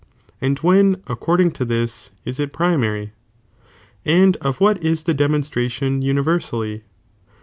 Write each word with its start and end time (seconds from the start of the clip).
And 0.41 0.57
when, 0.61 0.95
accoi'ding 1.05 1.53
to 1.53 1.63
this, 1.63 2.09
is 2.25 2.39
it 2.39 2.51
primary? 2.51 3.11
And 4.03 4.35
of 4.37 4.59
what 4.59 4.81
is 4.83 5.03
the 5.03 5.13
dcnionstrattOQ 5.13 6.01
universally? 6.01 6.81